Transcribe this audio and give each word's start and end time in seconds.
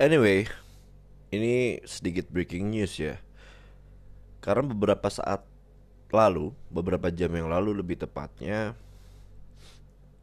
Anyway, 0.00 0.48
ini 1.28 1.84
sedikit 1.84 2.32
breaking 2.32 2.72
news 2.72 2.96
ya. 2.96 3.20
Karena 4.40 4.64
beberapa 4.72 5.12
saat 5.12 5.44
lalu, 6.08 6.56
beberapa 6.72 7.12
jam 7.12 7.28
yang 7.36 7.52
lalu 7.52 7.76
lebih 7.76 8.00
tepatnya, 8.00 8.72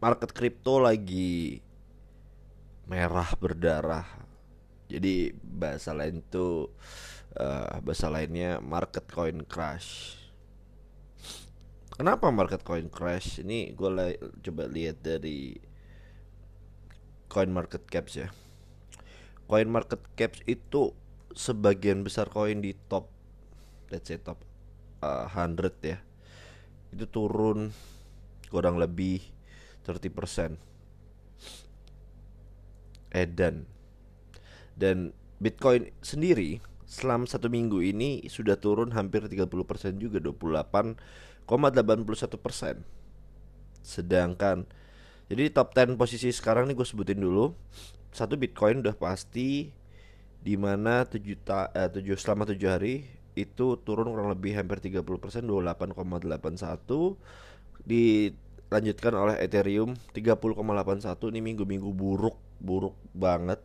market 0.02 0.34
crypto 0.34 0.82
lagi 0.82 1.62
merah 2.90 3.30
berdarah. 3.38 4.10
Jadi 4.90 5.30
bahasa 5.46 5.94
lain 5.94 6.26
tuh 6.34 6.74
uh, 7.38 7.78
bahasa 7.86 8.10
lainnya 8.10 8.58
market 8.58 9.06
coin 9.06 9.46
crash. 9.46 10.18
Kenapa 11.94 12.34
market 12.34 12.66
coin 12.66 12.90
crash? 12.90 13.38
Ini 13.38 13.78
gue 13.78 14.18
coba 14.42 14.66
lihat 14.66 15.06
dari 15.06 15.69
coin 17.30 17.54
market 17.54 17.86
caps 17.88 18.18
ya. 18.18 18.28
Coin 19.46 19.70
market 19.70 20.02
caps 20.18 20.42
itu 20.50 20.94
sebagian 21.38 22.02
besar 22.04 22.28
koin 22.28 22.60
di 22.60 22.74
top 22.90 23.08
let's 23.94 24.10
say 24.10 24.18
top 24.18 24.42
uh, 25.02 25.30
100 25.30 25.72
ya 25.86 25.98
itu 26.90 27.06
turun 27.06 27.70
kurang 28.50 28.82
lebih 28.82 29.22
30% 29.86 30.58
edan 33.14 33.66
dan 34.78 35.14
Bitcoin 35.40 35.94
sendiri 36.02 36.60
selama 36.90 37.30
satu 37.30 37.48
minggu 37.48 37.80
ini 37.86 38.26
sudah 38.26 38.58
turun 38.58 38.92
hampir 38.98 39.22
30% 39.30 39.46
juga 40.02 40.18
28,81% 40.20 41.46
sedangkan 43.86 44.66
jadi 45.30 45.54
top 45.54 45.78
10 45.78 45.94
posisi 45.94 46.34
sekarang 46.34 46.66
nih 46.66 46.74
gue 46.74 46.88
sebutin 46.90 47.22
dulu. 47.22 47.54
Satu 48.10 48.34
Bitcoin 48.34 48.82
udah 48.82 48.98
pasti 48.98 49.70
di 50.42 50.58
mana 50.58 51.06
7 51.06 51.22
ta, 51.38 51.70
eh, 51.78 51.86
7 51.86 52.18
selama 52.18 52.50
7 52.50 52.58
hari 52.66 53.06
itu 53.38 53.78
turun 53.86 54.10
kurang 54.10 54.34
lebih 54.34 54.58
hampir 54.58 54.82
30% 54.82 55.46
28,81 55.46 57.22
dilanjutkan 57.86 59.14
oleh 59.14 59.38
Ethereum 59.38 59.94
30,81 60.18 61.30
ini 61.30 61.40
minggu-minggu 61.46 61.94
buruk 61.94 62.42
buruk 62.58 62.98
banget. 63.14 63.62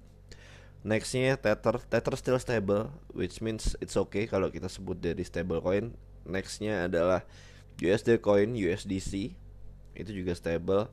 Nextnya 0.84 1.40
Tether. 1.40 1.80
Tether 1.88 2.14
still 2.20 2.36
stable 2.36 2.92
which 3.16 3.40
means 3.40 3.72
it's 3.80 3.96
okay 3.96 4.28
kalau 4.28 4.52
kita 4.52 4.68
sebut 4.68 5.00
dari 5.00 5.24
stable 5.24 5.64
coin. 5.64 5.96
Nextnya 6.28 6.92
adalah 6.92 7.24
USD 7.80 8.20
coin 8.20 8.52
USDC 8.52 9.32
itu 9.96 10.10
juga 10.12 10.36
stable 10.36 10.92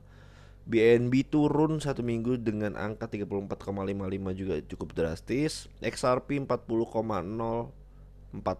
BNB 0.62 1.26
turun 1.26 1.82
satu 1.82 2.06
minggu 2.06 2.38
dengan 2.38 2.78
angka 2.78 3.10
34,55 3.10 4.38
juga 4.38 4.54
cukup 4.62 4.88
drastis. 4.94 5.66
XRP 5.82 6.46
40,04 6.46 7.66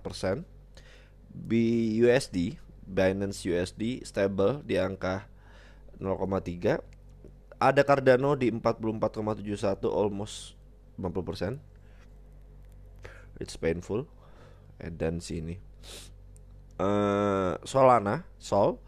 persen. 0.02 0.42
BUSD, 1.32 2.58
Binance 2.84 3.46
USD 3.46 4.02
stable 4.02 4.66
di 4.66 4.76
angka 4.76 5.30
0,3. 6.02 6.82
Ada 7.62 7.82
Cardano 7.86 8.34
di 8.34 8.50
44,71 8.50 9.86
almost 9.86 10.58
50 10.98 11.22
persen. 11.22 11.52
It's 13.38 13.54
painful. 13.54 14.10
Dan 14.82 15.22
sini. 15.22 15.62
Uh, 16.82 17.54
Solana, 17.62 18.26
Sol 18.42 18.82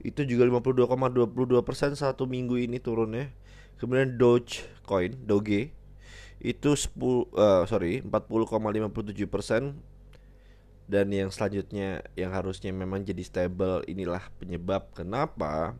itu 0.00 0.24
juga 0.24 0.48
52,22 0.48 1.60
persen 1.60 1.92
satu 1.92 2.24
minggu 2.24 2.56
ini 2.56 2.80
turunnya. 2.80 3.28
Kemudian 3.76 4.20
Doge 4.20 4.64
Coin 4.84 5.16
Doge 5.24 5.72
itu 6.40 6.70
10 6.72 6.96
uh, 6.96 7.20
eh, 7.36 7.62
sorry 7.68 7.92
40,57 8.04 9.28
persen. 9.28 9.62
Dan 10.90 11.14
yang 11.14 11.30
selanjutnya 11.30 12.02
yang 12.18 12.34
harusnya 12.34 12.74
memang 12.74 13.06
jadi 13.06 13.22
stable 13.22 13.86
inilah 13.86 14.26
penyebab 14.42 14.90
kenapa 14.90 15.78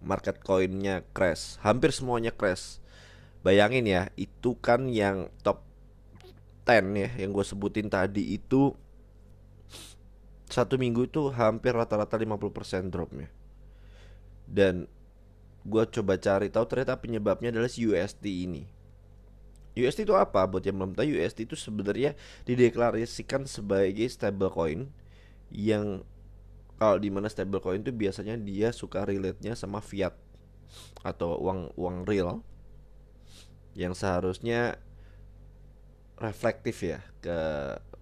market 0.00 0.40
coinnya 0.40 1.04
crash. 1.12 1.60
Hampir 1.60 1.92
semuanya 1.92 2.32
crash. 2.32 2.80
Bayangin 3.44 3.84
ya 3.84 4.02
itu 4.16 4.56
kan 4.58 4.88
yang 4.88 5.28
top 5.44 5.68
10 6.64 6.96
ya 6.96 7.08
yang 7.16 7.32
gue 7.32 7.44
sebutin 7.44 7.88
tadi 7.88 8.36
itu 8.36 8.76
satu 10.48 10.80
minggu 10.80 11.06
itu 11.06 11.28
hampir 11.30 11.76
rata-rata 11.76 12.16
50% 12.16 12.88
dropnya. 12.88 13.28
Dan 14.48 14.88
gue 15.68 15.84
coba 15.92 16.16
cari 16.16 16.48
tahu 16.48 16.64
ternyata 16.64 16.96
penyebabnya 16.96 17.52
adalah 17.52 17.68
si 17.68 17.84
USD 17.84 18.48
ini. 18.48 18.64
USD 19.78 20.08
itu 20.08 20.16
apa? 20.16 20.42
Buat 20.48 20.66
yang 20.66 20.80
belum 20.80 20.96
tahu 20.96 21.06
USD 21.20 21.46
itu 21.46 21.54
sebenarnya 21.54 22.16
dideklarasikan 22.48 23.44
sebagai 23.46 24.08
stable 24.10 24.50
coin 24.50 24.90
yang 25.52 26.02
kalau 26.80 26.98
di 26.98 27.12
mana 27.12 27.28
stable 27.28 27.62
coin 27.62 27.84
itu 27.84 27.92
biasanya 27.94 28.34
dia 28.40 28.74
suka 28.74 29.04
relate-nya 29.04 29.54
sama 29.54 29.78
fiat 29.84 30.16
atau 31.02 31.38
uang 31.38 31.74
uang 31.78 32.04
real 32.04 32.42
yang 33.78 33.94
seharusnya 33.94 34.78
reflektif 36.18 36.82
ya 36.82 36.98
ke 37.22 37.38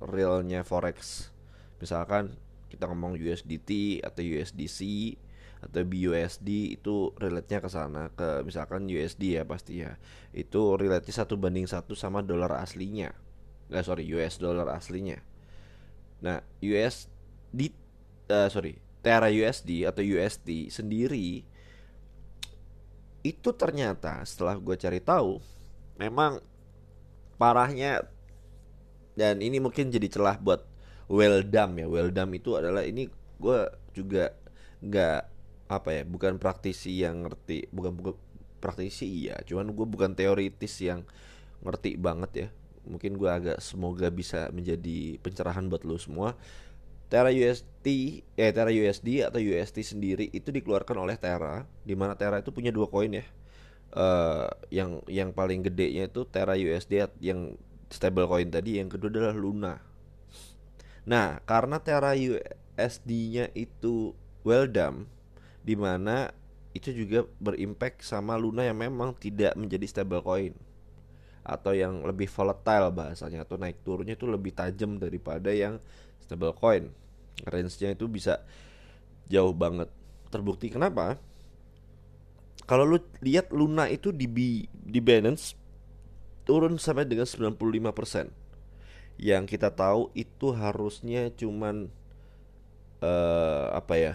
realnya 0.01 0.65
forex 0.65 1.29
misalkan 1.79 2.37
kita 2.73 2.91
ngomong 2.91 3.17
USDT 3.17 4.03
atau 4.03 4.23
USDC 4.23 4.81
atau 5.57 5.83
BUSD 5.83 6.77
itu 6.77 7.17
relate-nya 7.17 7.59
ke 7.65 7.71
sana. 7.73 8.13
Ke 8.13 8.45
misalkan 8.45 8.87
USD 8.87 9.41
ya 9.41 9.43
pasti 9.49 9.83
ya. 9.83 9.97
Itu 10.37 10.77
relate 10.77 11.09
satu 11.09 11.41
banding 11.41 11.65
satu 11.65 11.97
sama 11.97 12.21
dolar 12.21 12.61
aslinya. 12.61 13.17
Nggak 13.73 13.85
sorry 13.87 14.05
US 14.13 14.37
dollar 14.39 14.69
aslinya. 14.77 15.19
Nah 16.21 16.45
USD 16.61 17.73
uh, 18.31 18.49
sorry 18.53 18.79
Terra 19.01 19.31
USD 19.31 19.87
atau 19.87 20.03
USD 20.03 20.69
sendiri 20.69 21.47
itu 23.27 23.51
ternyata 23.59 24.23
setelah 24.23 24.55
gue 24.55 24.75
cari 24.79 25.03
tahu 25.03 25.43
memang 25.99 26.39
parahnya 27.39 28.07
dan 29.19 29.43
ini 29.43 29.59
mungkin 29.59 29.91
jadi 29.91 30.07
celah 30.07 30.39
buat 30.39 30.63
well 31.07 31.43
done 31.43 31.79
ya. 31.79 31.87
Well 31.87 32.11
done 32.11 32.35
itu 32.35 32.55
adalah 32.59 32.83
ini 32.83 33.11
gue 33.37 33.61
juga 33.95 34.35
nggak 34.83 35.21
apa 35.67 35.89
ya 35.91 36.03
bukan 36.07 36.39
praktisi 36.39 37.03
yang 37.03 37.27
ngerti 37.27 37.67
bukan 37.75 37.93
bukan 37.95 38.15
praktisi 38.63 39.07
iya. 39.07 39.39
Cuman 39.47 39.75
gue 39.75 39.87
bukan 39.87 40.15
teoritis 40.15 40.79
yang 40.83 41.07
ngerti 41.63 41.99
banget 41.99 42.31
ya. 42.35 42.49
Mungkin 42.87 43.19
gue 43.19 43.31
agak 43.31 43.59
semoga 43.59 44.11
bisa 44.15 44.51
menjadi 44.55 45.19
pencerahan 45.23 45.67
buat 45.67 45.83
lo 45.83 45.99
semua. 45.99 46.39
Terra 47.07 47.31
USD 47.31 47.87
eh 48.35 48.51
Terra 48.51 48.75
USD 48.75 49.23
atau 49.23 49.39
USD 49.39 49.79
sendiri 49.87 50.27
itu 50.35 50.51
dikeluarkan 50.51 50.99
oleh 50.99 51.15
Terra 51.15 51.63
di 51.87 51.95
mana 51.95 52.19
Terra 52.19 52.43
itu 52.43 52.51
punya 52.51 52.75
dua 52.75 52.91
koin 52.91 53.23
ya. 53.23 53.27
Uh, 53.97 54.51
yang 54.69 55.01
yang 55.07 55.31
paling 55.31 55.63
gedenya 55.63 56.11
itu 56.11 56.27
Terra 56.27 56.59
USD 56.59 57.07
yang 57.23 57.55
stable 57.87 58.27
coin 58.27 58.51
tadi 58.51 58.83
yang 58.83 58.91
kedua 58.91 59.09
adalah 59.09 59.35
Luna 59.39 59.79
Nah, 61.07 61.39
karena 61.47 61.79
Terra 61.79 62.19
USD-nya 62.19 63.55
itu 63.55 64.11
well 64.43 64.67
done 64.67 65.07
di 65.63 65.79
mana 65.79 66.35
itu 66.75 66.93
juga 66.93 67.25
berimpact 67.41 68.03
sama 68.03 68.35
Luna 68.35 68.67
yang 68.67 68.77
memang 68.79 69.15
tidak 69.17 69.55
menjadi 69.55 69.87
stable 69.87 70.21
coin 70.21 70.53
atau 71.47 71.73
yang 71.73 72.03
lebih 72.03 72.27
volatile 72.27 72.91
bahasanya 72.91 73.47
atau 73.47 73.55
naik 73.55 73.81
turunnya 73.87 74.19
itu 74.19 74.27
lebih 74.27 74.51
tajam 74.51 74.99
daripada 74.99 75.55
yang 75.55 75.79
stable 76.19 76.53
coin. 76.59 76.91
Range-nya 77.47 77.95
itu 77.95 78.11
bisa 78.11 78.43
jauh 79.31 79.55
banget. 79.55 79.87
Terbukti 80.27 80.75
kenapa? 80.75 81.23
Kalau 82.67 82.83
lu 82.83 82.99
lihat 83.23 83.55
Luna 83.55 83.87
itu 83.87 84.11
di 84.11 84.27
di 84.67 84.99
balance 84.99 85.55
turun 86.43 86.83
sampai 86.83 87.07
dengan 87.07 87.27
95% 87.27 88.46
yang 89.17 89.49
kita 89.49 89.73
tahu 89.73 90.13
itu 90.13 90.53
harusnya 90.53 91.33
cuman 91.33 91.89
uh, 93.01 93.73
apa 93.73 93.95
ya 93.97 94.15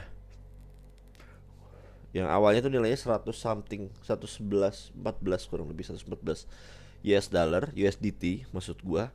yang 2.11 2.27
awalnya 2.27 2.59
tuh 2.59 2.73
nilainya 2.75 2.99
100 2.99 3.23
something 3.31 3.87
111 4.03 4.91
14 4.93 5.49
kurang 5.49 5.71
lebih 5.71 5.87
114 5.87 6.45
US 7.01 7.25
dollar 7.33 7.73
USDT 7.73 8.45
maksud 8.53 8.77
gua. 8.85 9.09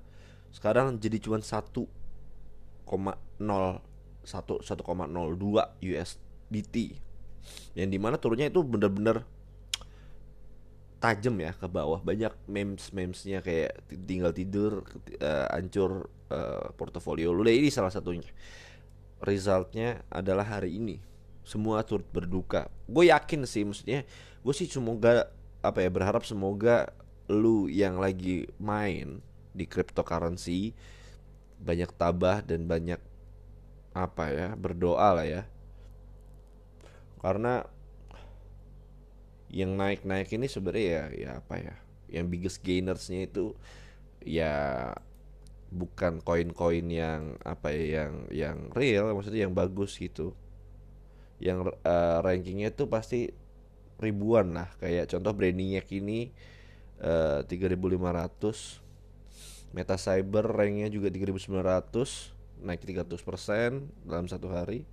Sekarang 0.50 0.96
jadi 0.96 1.20
cuman 1.20 1.44
1,0 1.44 1.86
1 2.88 3.36
1,02 3.44 4.66
USDT 5.84 6.76
yang 7.78 7.88
di 7.92 7.98
mana 8.00 8.18
turunnya 8.18 8.50
itu 8.50 8.64
bener-bener 8.64 9.22
tajam 10.98 11.36
ya 11.38 11.52
ke 11.52 11.66
bawah. 11.68 12.00
Banyak 12.00 12.32
memes 12.48 12.90
memesnya 12.90 13.44
kayak 13.44 13.84
tinggal 14.06 14.32
tidur 14.32 14.84
uh, 15.20 15.48
uh, 15.52 16.66
portofolio 16.74 17.32
lu. 17.32 17.44
Ini 17.46 17.68
salah 17.68 17.92
satunya. 17.92 18.28
Resultnya 19.22 20.04
adalah 20.12 20.44
hari 20.44 20.76
ini. 20.76 21.00
Semua 21.46 21.86
turut 21.86 22.06
berduka. 22.10 22.68
Gue 22.90 23.08
yakin 23.08 23.46
sih 23.46 23.62
maksudnya 23.62 24.02
gue 24.42 24.54
sih 24.54 24.66
semoga 24.66 25.30
apa 25.62 25.82
ya 25.82 25.90
berharap 25.90 26.22
semoga 26.22 26.90
lu 27.26 27.66
yang 27.66 27.98
lagi 27.98 28.46
main 28.62 29.18
di 29.50 29.66
cryptocurrency 29.66 30.76
banyak 31.58 31.90
tabah 31.96 32.44
dan 32.44 32.68
banyak 32.68 33.00
apa 33.96 34.24
ya 34.28 34.48
berdoa 34.54 35.08
lah 35.16 35.26
ya. 35.26 35.42
Karena 37.22 37.64
yang 39.50 39.78
naik-naik 39.78 40.30
ini 40.34 40.50
sebenarnya 40.50 40.86
ya 40.86 41.04
ya 41.14 41.30
apa 41.38 41.54
ya 41.62 41.74
yang 42.10 42.26
biggest 42.30 42.62
gainersnya 42.62 43.26
itu 43.30 43.54
ya 44.22 44.90
bukan 45.70 46.22
koin-koin 46.22 46.86
yang 46.90 47.34
apa 47.42 47.74
ya 47.74 48.02
yang 48.02 48.12
yang 48.30 48.56
real 48.74 49.10
maksudnya 49.14 49.46
yang 49.46 49.54
bagus 49.54 49.98
gitu. 49.98 50.34
Yang 51.36 51.76
uh, 51.84 52.24
rankingnya 52.24 52.72
tuh 52.72 52.88
pasti 52.88 53.28
ribuan 54.00 54.56
lah 54.56 54.68
kayak 54.80 55.08
contoh 55.12 55.32
Brainiac 55.36 55.88
ini 55.92 56.32
uh, 57.00 57.44
3500 57.44 58.80
Meta 59.76 59.96
Cyber 60.00 60.46
ranknya 60.48 60.88
juga 60.88 61.12
3900 61.12 62.64
naik 62.64 62.80
300% 62.80 64.08
dalam 64.08 64.26
satu 64.28 64.48
hari 64.48 64.88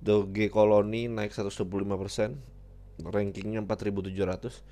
Doge 0.00 0.52
Colony 0.52 1.08
naik 1.08 1.32
125% 1.32 1.56
rankingnya 3.04 3.64
4700 3.64 4.62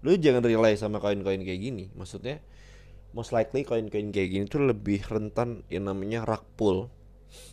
lu 0.00 0.16
jangan 0.16 0.40
rely 0.40 0.80
sama 0.80 0.96
koin-koin 0.96 1.44
kayak 1.44 1.60
gini. 1.60 1.92
Maksudnya 1.92 2.40
most 3.12 3.36
likely 3.36 3.68
koin-koin 3.68 4.08
kayak 4.08 4.32
gini 4.32 4.44
tuh 4.48 4.64
lebih 4.64 5.04
rentan 5.04 5.60
yang 5.68 5.92
namanya 5.92 6.24
rug 6.24 6.40
pull 6.56 6.88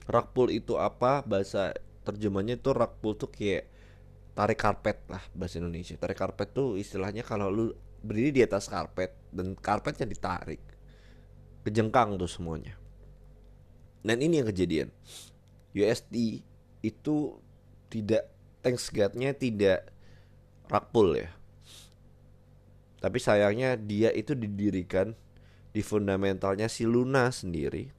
rug 0.08 0.28
pull 0.34 0.50
itu 0.50 0.80
apa? 0.80 1.22
Bahasa 1.28 1.76
terjemahnya 2.08 2.58
itu 2.58 2.72
rug 2.72 2.94
pull 3.04 3.20
tuh 3.20 3.30
kayak 3.30 3.68
tarik 4.38 4.60
karpet 4.60 4.98
lah 5.10 5.24
bahasa 5.34 5.60
Indonesia. 5.60 5.98
Tarik 5.98 6.18
karpet 6.18 6.50
tuh 6.54 6.78
istilahnya 6.78 7.26
kalau 7.26 7.50
lu 7.50 7.74
berdiri 8.02 8.32
di 8.32 8.42
atas 8.46 8.70
karpet 8.70 9.12
dan 9.34 9.58
karpetnya 9.58 10.06
ditarik 10.06 10.62
kejengkang 11.66 12.16
tuh 12.16 12.30
semuanya. 12.30 12.78
Dan 14.06 14.24
ini 14.24 14.40
yang 14.40 14.48
kejadian. 14.48 14.90
USD 15.76 16.42
itu 16.80 17.16
tidak 17.92 18.37
thanks 18.68 18.92
God-nya 18.92 19.32
tidak 19.32 19.88
rug 20.68 20.86
pull 20.92 21.16
ya 21.16 21.32
tapi 22.98 23.22
sayangnya 23.22 23.78
dia 23.78 24.10
itu 24.10 24.34
didirikan 24.34 25.16
di 25.72 25.86
fundamentalnya 25.86 26.66
si 26.66 26.90
Luna 26.90 27.30
sendiri. 27.30 27.94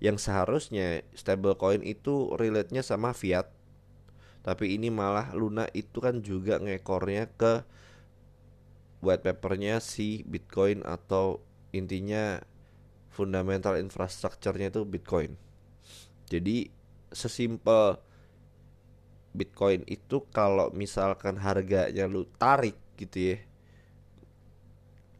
Yang 0.00 0.26
seharusnya 0.26 1.04
stablecoin 1.12 1.84
itu 1.84 2.32
relate-nya 2.34 2.82
sama 2.82 3.12
fiat. 3.12 3.52
Tapi 4.42 4.74
ini 4.74 4.90
malah 4.90 5.30
Luna 5.36 5.68
itu 5.76 6.02
kan 6.02 6.24
juga 6.24 6.58
ngekornya 6.58 7.30
ke 7.38 7.62
white 9.04 9.22
papernya 9.22 9.78
si 9.78 10.26
Bitcoin 10.26 10.82
atau 10.82 11.38
intinya 11.70 12.42
fundamental 13.12 13.78
infrastrukturnya 13.78 14.74
itu 14.74 14.82
Bitcoin. 14.82 15.38
Jadi 16.26 16.72
sesimpel 17.12 18.00
Bitcoin 19.32 19.84
itu 19.88 20.24
kalau 20.28 20.68
misalkan 20.76 21.40
harganya 21.40 22.04
lu 22.04 22.28
tarik 22.36 22.76
gitu 23.00 23.34
ya 23.34 23.38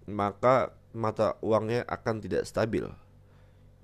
maka 0.09 0.77
mata 0.93 1.39
uangnya 1.41 1.87
akan 1.89 2.21
tidak 2.21 2.45
stabil. 2.45 2.85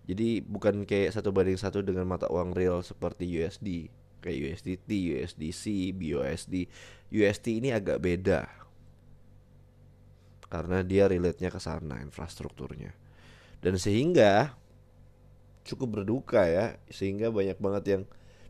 Jadi 0.08 0.40
bukan 0.40 0.88
kayak 0.88 1.12
satu 1.12 1.32
banding 1.32 1.60
satu 1.60 1.84
dengan 1.84 2.08
mata 2.08 2.28
uang 2.32 2.56
real 2.56 2.80
seperti 2.80 3.28
USD 3.28 3.92
kayak 4.18 4.38
USDT, 4.50 4.88
USDC, 5.14 5.94
BUSD 5.94 6.54
USD 7.14 7.46
ini 7.62 7.70
agak 7.70 8.02
beda. 8.02 8.48
Karena 10.48 10.80
dia 10.80 11.06
relate-nya 11.06 11.52
ke 11.52 11.60
sana 11.60 12.00
infrastrukturnya. 12.00 12.96
Dan 13.60 13.76
sehingga 13.76 14.56
cukup 15.68 16.00
berduka 16.00 16.48
ya 16.48 16.80
sehingga 16.88 17.28
banyak 17.28 17.60
banget 17.60 17.84
yang 17.84 18.02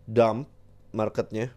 dump 0.06 0.46
marketnya 0.94 1.50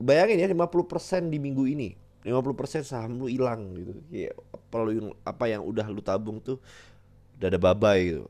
bayangin 0.00 0.40
ya 0.40 0.48
50% 0.48 1.28
di 1.28 1.38
minggu 1.38 1.64
ini 1.68 1.94
50% 2.24 2.84
saham 2.84 3.16
lu 3.16 3.32
hilang 3.32 3.72
gitu. 3.76 3.92
Kayak 4.12 4.34
apa 4.52 4.76
apa 5.24 5.44
yang 5.48 5.62
udah 5.64 5.86
lu 5.88 6.04
tabung 6.04 6.36
tuh 6.40 6.60
udah 7.40 7.48
ada 7.48 7.60
babai 7.60 8.12
gitu. 8.12 8.24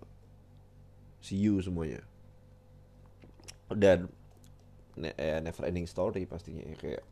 See 1.19 1.39
you 1.43 1.59
semuanya. 1.59 2.03
Dan 3.71 4.11
ne 4.99 5.15
eh, 5.15 5.39
never 5.43 5.67
ending 5.67 5.87
story 5.87 6.27
pastinya 6.27 6.67
ya 6.67 6.77
kayak 6.77 7.03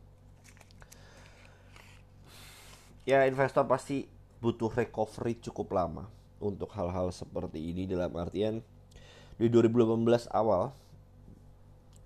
ya 3.07 3.19
investor 3.25 3.65
pasti 3.65 4.05
butuh 4.43 4.71
recovery 4.71 5.39
cukup 5.41 5.73
lama 5.73 6.05
untuk 6.39 6.71
hal-hal 6.75 7.11
seperti 7.11 7.59
ini 7.73 7.89
dalam 7.89 8.13
artian 8.15 8.63
di 9.39 9.47
2018 9.47 10.29
awal 10.31 10.71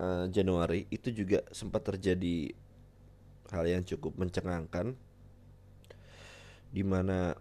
uh, 0.03 0.25
Januari 0.27 0.83
itu 0.91 1.15
juga 1.15 1.39
sempat 1.55 1.87
terjadi 1.87 2.51
hal 3.55 3.63
yang 3.63 3.83
cukup 3.87 4.19
mencengangkan. 4.19 4.99
Di 6.73 6.83
mana 6.83 7.37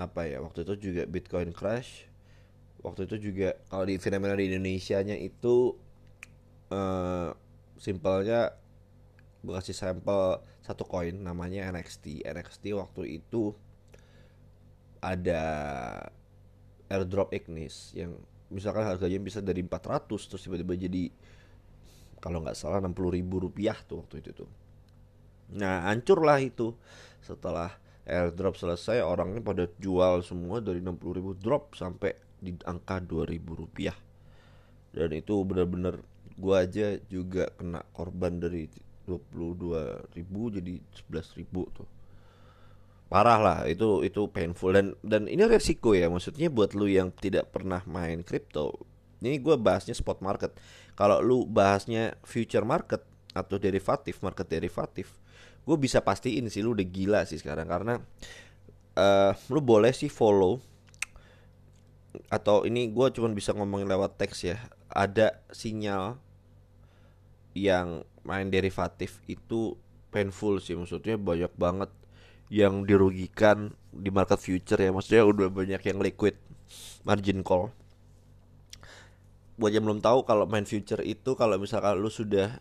apa 0.00 0.26
ya 0.26 0.42
waktu 0.42 0.66
itu 0.66 0.90
juga 0.90 1.02
Bitcoin 1.06 1.54
crash. 1.54 2.10
Waktu 2.82 3.06
itu 3.06 3.30
juga 3.30 3.54
kalau 3.70 3.86
di 3.86 3.94
fenomena 4.02 4.34
di 4.34 4.50
Indonesia 4.50 4.98
nya 5.06 5.14
itu 5.14 5.78
uh, 6.74 7.30
simpelnya 7.78 8.58
gue 9.42 9.54
kasih 9.54 9.74
sampel 9.74 10.42
satu 10.62 10.86
koin 10.86 11.18
namanya 11.22 11.66
NXT 11.74 12.22
NXT 12.22 12.74
waktu 12.78 13.22
itu 13.22 13.54
ada 15.02 15.42
airdrop 16.86 17.34
Ignis 17.34 17.90
yang 17.98 18.14
misalkan 18.52 18.84
harganya 18.84 19.18
bisa 19.18 19.40
dari 19.40 19.64
400 19.64 20.06
terus 20.06 20.42
tiba-tiba 20.44 20.76
jadi 20.76 21.08
kalau 22.22 22.44
nggak 22.44 22.54
salah 22.54 22.78
60 22.78 23.16
ribu 23.18 23.42
rupiah 23.42 23.74
tuh 23.88 24.04
waktu 24.04 24.22
itu 24.22 24.30
tuh. 24.44 24.50
Nah 25.58 25.90
hancurlah 25.90 26.38
itu. 26.38 26.76
Setelah 27.22 27.70
airdrop 28.06 28.58
selesai 28.58 29.02
orangnya 29.02 29.42
pada 29.42 29.64
jual 29.78 30.22
semua 30.22 30.62
dari 30.62 30.82
60 30.82 31.18
ribu 31.18 31.32
drop 31.34 31.74
sampai 31.74 32.14
di 32.38 32.54
angka 32.62 33.02
2000 33.02 33.32
rupiah. 33.58 33.96
Dan 34.92 35.10
itu 35.16 35.34
benar-benar 35.42 35.98
gua 36.36 36.62
aja 36.62 36.98
juga 37.10 37.50
kena 37.58 37.82
korban 37.90 38.38
dari 38.38 38.68
22 39.06 40.14
ribu 40.14 40.40
jadi 40.52 40.78
11 41.10 41.38
ribu 41.42 41.66
tuh 41.74 42.01
parah 43.12 43.36
lah 43.36 43.58
itu 43.68 44.00
itu 44.00 44.24
painful. 44.32 44.72
Dan 44.72 44.96
dan 45.04 45.28
ini 45.28 45.44
resiko 45.44 45.92
ya 45.92 46.08
maksudnya 46.08 46.48
buat 46.48 46.72
lu 46.72 46.88
yang 46.88 47.12
tidak 47.12 47.52
pernah 47.52 47.84
main 47.84 48.24
crypto. 48.24 48.88
Ini 49.20 49.36
gue 49.44 49.60
bahasnya 49.60 49.92
spot 49.92 50.24
market. 50.24 50.56
Kalau 50.96 51.20
lu 51.20 51.44
bahasnya 51.44 52.16
future 52.24 52.64
market 52.64 53.04
atau 53.36 53.60
derivatif 53.60 54.20
market 54.24 54.44
derivatif 54.48 55.08
gue 55.62 55.76
bisa 55.78 56.02
pastiin 56.02 56.50
sih 56.50 56.60
lu 56.64 56.74
udah 56.74 56.86
gila 56.88 57.20
sih 57.28 57.36
sekarang. 57.36 57.68
Karena 57.68 58.00
uh, 58.96 59.32
lu 59.52 59.60
boleh 59.60 59.92
sih 59.92 60.08
follow 60.08 60.58
atau 62.32 62.64
ini 62.64 62.88
gue 62.92 63.06
cuma 63.12 63.28
bisa 63.32 63.56
ngomongin 63.56 63.88
lewat 63.88 64.20
teks 64.20 64.44
ya 64.44 64.60
ada 64.92 65.40
sinyal 65.48 66.20
yang 67.56 68.04
main 68.24 68.48
derivatif 68.52 69.20
itu 69.28 69.76
painful 70.12 70.60
sih. 70.60 70.76
Maksudnya 70.76 71.16
banyak 71.20 71.52
banget 71.56 71.90
yang 72.52 72.84
dirugikan 72.84 73.72
di 73.88 74.12
market 74.12 74.36
future 74.36 74.76
ya. 74.76 74.92
Maksudnya 74.92 75.24
udah 75.24 75.48
banyak 75.48 75.80
yang 75.80 75.98
liquid 76.04 76.36
margin 77.08 77.40
call. 77.40 77.72
Buat 79.56 79.72
yang 79.72 79.88
belum 79.88 80.04
tahu 80.04 80.28
kalau 80.28 80.44
main 80.44 80.68
future 80.68 81.00
itu 81.00 81.32
kalau 81.32 81.56
misalkan 81.56 81.96
lu 81.96 82.12
sudah 82.12 82.60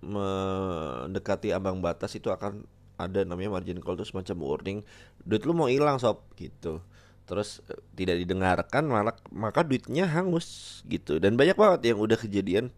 mendekati 0.00 1.52
ambang 1.52 1.84
batas 1.84 2.16
itu 2.16 2.32
akan 2.32 2.64
ada 2.96 3.26
namanya 3.28 3.60
margin 3.60 3.84
call 3.84 3.98
itu 3.98 4.06
semacam 4.06 4.36
warning 4.42 4.78
duit 5.26 5.42
lu 5.44 5.52
mau 5.52 5.68
hilang 5.68 6.00
sob 6.00 6.24
gitu. 6.40 6.80
Terus 7.28 7.60
eh, 7.68 7.76
tidak 8.00 8.24
didengarkan 8.24 8.88
malah 8.88 9.12
maka 9.28 9.60
duitnya 9.60 10.08
hangus 10.08 10.80
gitu. 10.88 11.20
Dan 11.20 11.36
banyak 11.36 11.58
banget 11.58 11.92
yang 11.92 12.00
udah 12.00 12.16
kejadian 12.16 12.72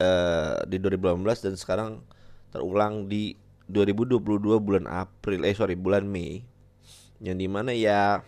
uh, 0.00 0.64
di 0.64 0.80
2018 0.80 1.44
dan 1.44 1.54
sekarang 1.60 1.90
terulang 2.48 3.04
di 3.04 3.36
2022 3.68 4.58
bulan 4.64 4.88
April 4.88 5.44
eh 5.44 5.54
sorry 5.54 5.76
bulan 5.76 6.08
Mei. 6.08 6.44
Yang 7.20 7.36
di 7.36 7.48
mana 7.48 7.70
ya 7.76 8.24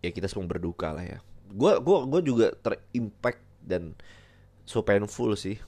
ya 0.00 0.10
kita 0.12 0.28
semua 0.28 0.48
berduka 0.48 0.92
lah 0.92 1.04
ya. 1.04 1.18
Gue 1.52 1.78
gua 1.84 2.08
gua 2.08 2.20
juga 2.24 2.52
terimpact 2.56 3.40
dan 3.60 3.92
so 4.64 4.80
painful 4.80 5.36
sih. 5.36 5.60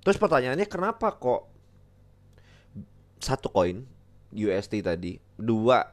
Terus 0.00 0.16
pertanyaannya 0.16 0.68
kenapa 0.68 1.12
kok 1.16 1.48
satu 3.20 3.52
koin 3.52 3.84
USD 4.32 4.80
tadi 4.80 5.20
dua 5.36 5.92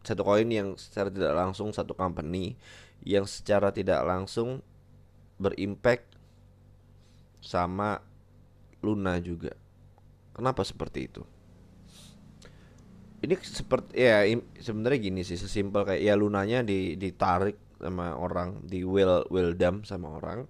satu 0.00 0.24
koin 0.24 0.48
yang 0.48 0.72
secara 0.80 1.12
tidak 1.12 1.32
langsung 1.36 1.68
satu 1.74 1.92
company 1.92 2.56
yang 3.04 3.28
secara 3.28 3.68
tidak 3.68 4.00
langsung 4.08 4.64
berimpact 5.36 6.08
sama 7.44 8.00
Luna 8.82 9.18
juga. 9.18 9.54
Kenapa 10.34 10.62
seperti 10.62 11.10
itu? 11.10 11.22
Ini 13.18 13.34
seperti 13.42 13.98
ya 13.98 14.22
sebenarnya 14.62 14.98
gini 15.02 15.20
sih 15.26 15.34
sesimpel 15.34 15.82
kayak 15.82 16.02
ya 16.06 16.14
lunanya 16.14 16.62
di 16.62 16.94
ditarik 16.94 17.58
sama 17.82 18.14
orang 18.14 18.62
di 18.62 18.86
will 18.86 19.26
will 19.30 19.54
dump 19.54 19.86
sama 19.86 20.18
orang 20.18 20.46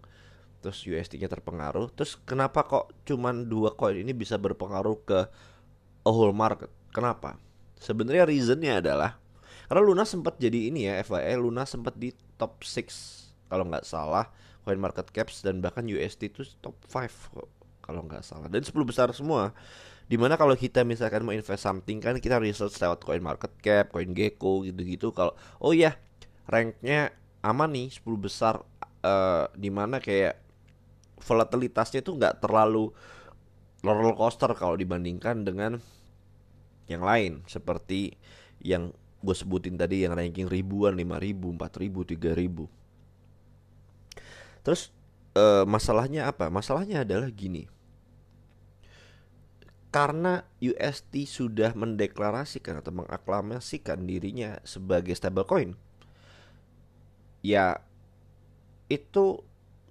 terus 0.59 0.83
USD-nya 0.85 1.31
terpengaruh 1.31 1.93
terus 1.95 2.19
kenapa 2.29 2.67
kok 2.67 2.93
cuman 3.07 3.47
dua 3.47 3.73
koin 3.73 4.01
ini 4.01 4.13
bisa 4.13 4.37
berpengaruh 4.37 4.97
ke 5.07 5.19
a 6.03 6.11
whole 6.11 6.35
market 6.35 6.73
kenapa 6.91 7.39
sebenarnya 7.79 8.27
reasonnya 8.27 8.83
adalah 8.83 9.17
karena 9.69 9.83
Luna 9.85 10.05
sempat 10.09 10.41
jadi 10.41 10.73
ini 10.73 10.89
ya 10.89 10.99
FYI 11.05 11.37
Luna 11.39 11.69
sempat 11.69 11.95
di 11.95 12.11
top 12.41 12.65
6 12.65 13.49
kalau 13.53 13.65
nggak 13.69 13.85
salah 13.87 14.33
coin 14.65 14.81
market 14.81 15.09
caps 15.13 15.45
dan 15.45 15.61
bahkan 15.61 15.85
USD 15.87 16.33
itu 16.33 16.43
top 16.59 16.77
5 16.89 17.58
kalau 17.89 18.05
nggak 18.05 18.21
salah 18.21 18.53
dan 18.53 18.61
10 18.61 18.77
besar 18.85 19.09
semua 19.17 19.57
di 20.09 20.21
mana 20.21 20.37
kalau 20.37 20.53
kita 20.53 20.85
misalkan 20.85 21.25
mau 21.25 21.33
invest 21.33 21.65
something 21.65 22.05
kan 22.05 22.21
kita 22.21 22.37
research 22.37 22.77
lewat 22.81 23.01
coin 23.01 23.25
market 23.25 23.53
cap, 23.65 23.89
coin 23.89 24.13
gecko 24.13 24.61
gitu-gitu 24.69 25.17
kalau 25.17 25.33
oh 25.65 25.73
ya 25.73 25.97
ranknya 26.45 27.17
aman 27.41 27.73
nih 27.73 27.89
10 27.89 28.05
besar 28.21 28.61
uh, 29.01 29.49
di 29.57 29.73
mana 29.73 30.05
kayak 30.05 30.37
volatilitasnya 31.25 32.05
itu 32.05 32.13
nggak 32.13 32.45
terlalu 32.45 32.93
roller 33.81 34.13
coaster 34.13 34.53
kalau 34.53 34.77
dibandingkan 34.77 35.49
dengan 35.49 35.81
yang 36.89 37.05
lain 37.05 37.45
seperti 37.49 38.17
yang 38.61 38.93
gue 39.19 39.35
sebutin 39.35 39.75
tadi 39.75 40.07
yang 40.07 40.15
ranking 40.15 40.47
ribuan, 40.47 40.95
lima 40.95 41.19
ribu, 41.19 41.51
empat 41.51 41.79
ribu, 41.79 42.07
tiga 42.07 42.33
ribu. 42.33 42.71
Terus 44.63 44.95
uh, 45.35 45.67
masalahnya 45.67 46.31
apa? 46.31 46.51
Masalahnya 46.51 47.03
adalah 47.03 47.29
gini. 47.31 47.67
Karena 49.89 50.45
UST 50.61 51.25
sudah 51.25 51.73
mendeklarasikan 51.73 52.85
atau 52.85 52.93
mengaklamasikan 52.93 54.05
dirinya 54.05 54.61
sebagai 54.61 55.17
stablecoin. 55.17 55.73
Ya 57.41 57.81
itu 58.93 59.41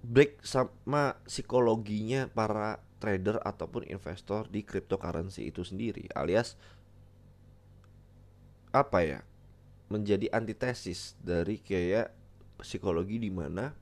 break 0.02 0.42
sama 0.46 1.18
psikologinya 1.26 2.30
para 2.30 2.78
trader 2.98 3.38
ataupun 3.42 3.86
investor 3.86 4.46
di 4.50 4.66
cryptocurrency 4.66 5.46
itu 5.46 5.62
sendiri 5.62 6.10
alias 6.14 6.58
apa 8.74 9.06
ya 9.06 9.20
menjadi 9.88 10.28
antitesis 10.34 11.16
dari 11.22 11.62
kayak 11.62 12.12
psikologi 12.60 13.16
di 13.22 13.30
mana 13.32 13.72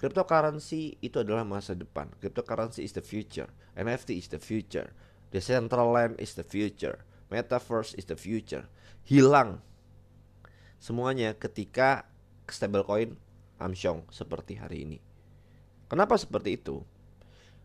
cryptocurrency 0.00 0.96
itu 1.04 1.20
adalah 1.20 1.44
masa 1.44 1.76
depan. 1.76 2.08
Cryptocurrency 2.24 2.80
is 2.80 2.96
the 2.96 3.04
future. 3.04 3.52
NFT 3.76 4.16
is 4.16 4.32
the 4.32 4.40
future. 4.40 4.96
Decentraland 5.28 6.16
is 6.16 6.32
the 6.34 6.42
future. 6.42 7.04
Metaverse 7.28 7.94
is 8.00 8.08
the 8.08 8.16
future. 8.16 8.66
Hilang 9.04 9.60
semuanya 10.80 11.36
ketika 11.36 12.08
stablecoin 12.48 13.14
amsyong 13.60 14.08
seperti 14.08 14.56
hari 14.56 14.88
ini. 14.88 14.98
Kenapa 15.86 16.16
seperti 16.16 16.56
itu? 16.56 16.80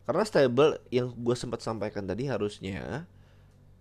Karena 0.05 0.21
stable 0.27 0.77
yang 0.93 1.15
gue 1.15 1.33
sempat 1.33 1.63
sampaikan 1.63 2.05
tadi 2.05 2.29
harusnya 2.29 3.09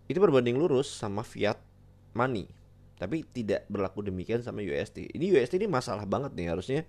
itu 0.08 0.16
berbanding 0.16 0.56
lurus 0.56 0.88
sama 0.88 1.20
fiat 1.20 1.61
money 2.16 2.49
tapi 2.94 3.26
tidak 3.34 3.66
berlaku 3.66 4.06
demikian 4.06 4.40
sama 4.40 4.62
USD 4.62 5.10
ini 5.18 5.34
USD 5.34 5.58
ini 5.58 5.66
masalah 5.66 6.06
banget 6.06 6.32
nih 6.38 6.46
harusnya 6.50 6.80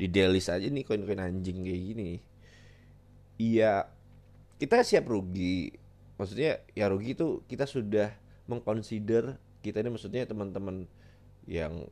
di 0.00 0.08
daily 0.08 0.40
saja 0.40 0.64
nih 0.64 0.80
koin-koin 0.88 1.20
anjing 1.20 1.60
kayak 1.60 1.82
gini. 1.92 2.10
Iya 3.36 3.84
kita 4.56 4.80
siap 4.80 5.04
rugi. 5.08 5.76
Maksudnya 6.16 6.64
ya 6.72 6.88
rugi 6.88 7.12
itu 7.12 7.44
kita 7.44 7.68
sudah 7.68 8.12
mengconsider 8.48 9.36
kita 9.60 9.84
ini 9.84 9.92
maksudnya 9.92 10.24
teman-teman 10.24 10.88
yang 11.44 11.84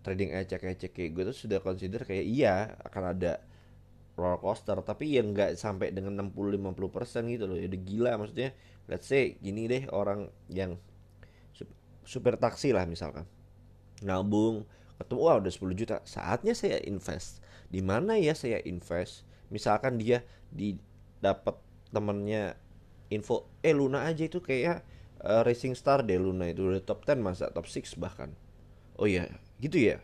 trading 0.00 0.32
ecek-ecek 0.32 0.96
kayak 0.96 1.10
gue 1.12 1.24
tuh 1.32 1.36
sudah 1.36 1.60
consider 1.60 2.04
kayak 2.08 2.24
iya 2.24 2.76
akan 2.88 3.16
ada 3.16 3.44
roller 4.16 4.40
coaster. 4.40 4.80
Tapi 4.80 5.20
yang 5.20 5.36
nggak 5.36 5.60
sampai 5.60 5.92
dengan 5.92 6.32
60-50% 6.32 7.32
gitu 7.36 7.44
loh. 7.44 7.56
Ya 7.60 7.68
udah 7.68 7.80
gila 7.84 8.12
maksudnya. 8.16 8.56
Let's 8.88 9.08
say 9.08 9.36
gini 9.40 9.68
deh 9.68 9.88
orang 9.92 10.32
yang 10.48 10.80
super 12.04 12.38
taksi 12.38 12.74
lah 12.74 12.86
misalkan. 12.86 13.26
Nabung 14.02 14.66
ketemu 14.98 15.20
wah 15.22 15.36
udah 15.38 15.52
10 15.52 15.78
juta. 15.78 15.96
Saatnya 16.06 16.54
saya 16.54 16.78
invest. 16.86 17.42
Di 17.70 17.82
mana 17.82 18.18
ya 18.18 18.34
saya 18.34 18.62
invest? 18.62 19.26
Misalkan 19.50 19.98
dia 19.98 20.22
di 20.48 20.78
dapat 21.22 21.58
temennya 21.92 22.56
info 23.12 23.46
eh 23.60 23.76
Luna 23.76 24.08
aja 24.08 24.24
itu 24.24 24.40
kayak 24.40 24.82
uh, 25.22 25.44
Racing 25.44 25.76
Star 25.76 26.00
deh 26.02 26.16
Luna 26.16 26.48
itu 26.48 26.64
udah 26.64 26.80
top 26.82 27.04
10 27.04 27.20
masa 27.20 27.52
top 27.52 27.68
6 27.68 28.00
bahkan. 28.00 28.32
Oh 28.96 29.04
iya 29.04 29.28
gitu 29.60 29.78
ya? 29.78 30.00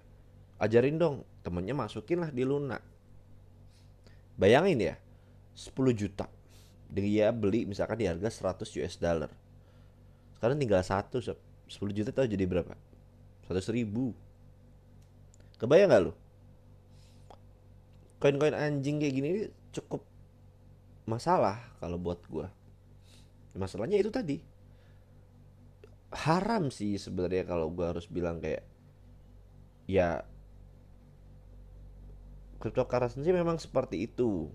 Ajarin 0.59 0.99
dong. 0.99 1.25
Temennya 1.47 1.73
masukin 1.73 2.21
lah 2.21 2.31
di 2.35 2.45
Luna. 2.45 2.77
Bayangin 4.37 4.79
ya 4.79 4.95
10 5.57 5.75
juta. 5.97 6.29
Dia 6.89 7.33
beli 7.33 7.65
misalkan 7.69 8.01
di 8.01 8.07
harga 8.09 8.29
100 8.31 8.79
US 8.81 8.95
dollar. 9.01 9.31
Sekarang 10.39 10.57
tinggal 10.61 10.85
satu 10.87 11.19
10 11.69 11.93
juta 11.93 12.11
tahu 12.11 12.27
jadi 12.27 12.45
berapa? 12.49 12.75
100 13.47 13.77
ribu. 13.77 14.17
Kebayang 15.61 15.93
gak 15.93 16.03
lu? 16.09 16.13
Koin-koin 18.19 18.57
anjing 18.57 18.99
kayak 18.99 19.15
gini 19.15 19.31
cukup 19.71 20.03
masalah 21.07 21.61
kalau 21.79 22.01
buat 22.01 22.19
gua. 22.27 22.51
Masalahnya 23.55 24.01
itu 24.01 24.11
tadi. 24.11 24.43
Haram 26.09 26.73
sih 26.73 26.97
sebenarnya 26.97 27.45
kalau 27.45 27.69
gua 27.69 27.93
harus 27.93 28.09
bilang 28.09 28.41
kayak 28.41 28.65
Ya 29.89 30.25
Cryptocurrency 32.61 33.31
memang 33.31 33.57
seperti 33.57 34.11
itu 34.11 34.51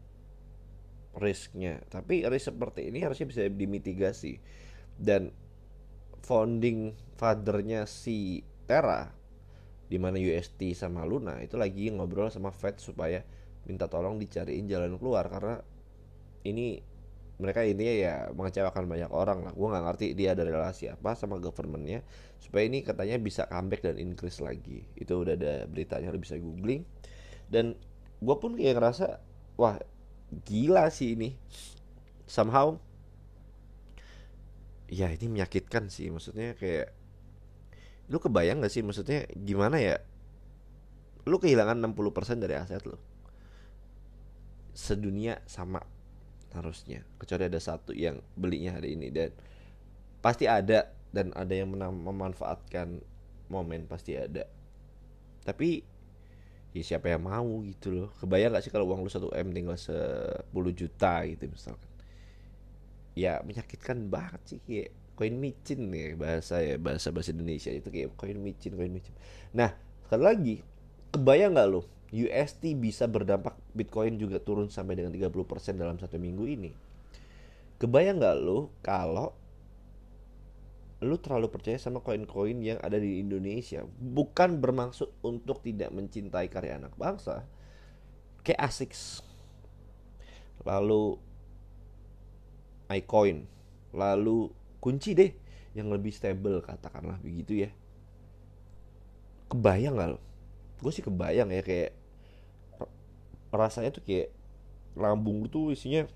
risknya. 1.16 1.82
Tapi 1.88 2.28
risk 2.28 2.52
seperti 2.52 2.92
ini 2.92 3.00
harusnya 3.02 3.26
bisa 3.26 3.42
dimitigasi. 3.48 4.44
Dan 5.00 5.32
founding 6.24 6.96
fathernya 7.20 7.84
si 7.84 8.42
Terra 8.64 9.12
di 9.92 10.02
mana 10.02 10.18
UST 10.18 10.74
sama 10.74 11.06
Luna 11.06 11.38
itu 11.44 11.60
lagi 11.60 11.92
ngobrol 11.94 12.32
sama 12.34 12.50
Fed 12.50 12.82
supaya 12.82 13.22
minta 13.68 13.86
tolong 13.88 14.18
dicariin 14.18 14.66
jalan 14.66 14.98
keluar. 14.98 15.28
Karena 15.30 15.60
ini 16.48 16.80
mereka 17.38 17.66
ini 17.66 18.02
ya 18.02 18.32
mengecewakan 18.32 18.88
banyak 18.88 19.12
orang 19.12 19.46
lah. 19.46 19.54
Gue 19.54 19.68
nggak 19.70 19.86
ngerti 19.86 20.06
dia 20.16 20.34
ada 20.34 20.48
relasi 20.48 20.90
apa 20.90 21.14
sama 21.14 21.38
governmentnya 21.38 22.02
supaya 22.40 22.66
ini 22.66 22.82
katanya 22.82 23.20
bisa 23.20 23.46
comeback 23.46 23.84
dan 23.84 24.00
increase 24.00 24.40
lagi. 24.40 24.88
Itu 24.96 25.22
udah 25.28 25.36
ada 25.36 25.68
beritanya 25.68 26.10
lo 26.10 26.18
bisa 26.18 26.40
googling. 26.40 26.88
Dan 27.52 27.76
gue 28.24 28.36
pun 28.40 28.56
kayak 28.56 28.80
ngerasa 28.80 29.20
wah 29.60 29.78
gila 30.48 30.88
sih 30.90 31.14
ini. 31.14 31.36
Somehow 32.26 32.80
ya 34.94 35.10
ini 35.10 35.26
menyakitkan 35.26 35.90
sih. 35.90 36.14
Maksudnya 36.14 36.54
kayak 36.54 36.94
lu 38.14 38.22
kebayang 38.22 38.62
gak 38.62 38.70
sih? 38.70 38.86
Maksudnya 38.86 39.26
gimana 39.34 39.82
ya? 39.82 39.98
Lu 41.26 41.42
kehilangan 41.42 41.82
60% 41.82 42.38
dari 42.38 42.54
aset 42.54 42.86
lu. 42.86 42.98
Sedunia 44.78 45.42
sama 45.50 45.82
harusnya. 46.54 47.02
Kecuali 47.18 47.50
ada 47.50 47.58
satu 47.58 47.98
yang 47.98 48.22
belinya 48.38 48.78
hari 48.78 48.94
ini. 48.94 49.10
Dan 49.10 49.34
pasti 50.22 50.46
ada. 50.46 50.94
Dan 51.14 51.34
ada 51.34 51.54
yang 51.54 51.74
memanfaatkan 51.74 53.02
momen 53.50 53.86
pasti 53.86 54.18
ada. 54.18 54.50
Tapi 55.46 55.86
ya 56.74 56.82
siapa 56.82 57.10
yang 57.10 57.26
mau 57.26 57.62
gitu 57.66 57.94
loh. 57.94 58.10
Kebayang 58.22 58.54
gak 58.54 58.66
sih 58.66 58.74
kalau 58.74 58.90
uang 58.90 59.06
lu 59.06 59.10
1 59.10 59.30
m 59.30 59.48
tinggal 59.54 59.78
10 59.78 60.50
juta 60.74 61.14
gitu 61.30 61.46
misalkan 61.50 61.93
ya 63.14 63.42
menyakitkan 63.46 64.10
banget 64.10 64.42
sih 64.46 64.60
kayak 64.66 64.90
koin 65.14 65.38
micin 65.38 65.94
nih 65.94 66.18
bahasa 66.18 66.58
ya 66.62 66.76
bahasa 66.82 67.14
bahasa 67.14 67.30
Indonesia 67.30 67.70
itu 67.70 67.90
kayak 67.94 68.18
koin 68.18 68.38
micin 68.42 68.74
koin 68.74 68.90
micin. 68.90 69.14
Nah 69.54 69.74
sekali 70.06 70.24
lagi 70.26 70.56
kebayang 71.14 71.54
nggak 71.54 71.70
lo 71.70 71.86
UST 72.14 72.78
bisa 72.78 73.10
berdampak 73.10 73.58
Bitcoin 73.74 74.22
juga 74.22 74.38
turun 74.38 74.70
sampai 74.70 74.94
dengan 74.94 75.10
30% 75.10 75.34
dalam 75.74 75.98
satu 75.98 76.22
minggu 76.22 76.46
ini? 76.46 76.72
Kebayang 77.82 78.22
nggak 78.22 78.38
lo 78.38 78.70
kalau 78.86 79.34
lu 81.04 81.20
terlalu 81.20 81.52
percaya 81.52 81.76
sama 81.82 82.00
koin-koin 82.00 82.62
yang 82.62 82.78
ada 82.86 83.02
di 83.02 83.18
Indonesia? 83.18 83.82
Bukan 83.98 84.62
bermaksud 84.62 85.10
untuk 85.26 85.66
tidak 85.66 85.90
mencintai 85.90 86.54
karya 86.54 86.78
anak 86.78 86.94
bangsa. 87.02 87.50
Kayak 88.46 88.62
ASICS 88.62 89.26
lalu 90.64 91.18
iCoin 92.92 93.48
lalu 93.94 94.50
kunci 94.84 95.16
deh 95.16 95.32
yang 95.74 95.90
lebih 95.90 96.14
stable 96.14 96.62
katakanlah 96.62 97.18
begitu 97.22 97.66
ya. 97.66 97.70
Kebayang 99.50 99.98
gak 99.98 100.10
lo? 100.18 100.20
Gue 100.82 100.92
sih 100.94 101.06
kebayang 101.06 101.50
ya 101.54 101.62
kayak 101.62 101.92
rasanya 103.54 103.94
tuh 103.94 104.02
kayak 104.02 104.34
lambung 104.98 105.46
tuh 105.50 105.74
isinya 105.74 106.10